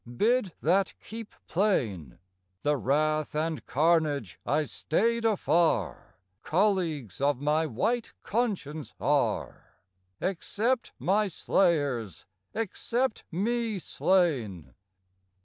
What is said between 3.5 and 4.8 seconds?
carnage I